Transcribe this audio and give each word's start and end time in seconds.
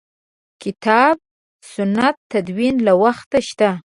کتاب 0.63 1.15
سنت 1.73 2.15
تدوین 2.31 2.75
له 2.87 2.93
وخته 3.03 3.39
شته. 3.47 3.69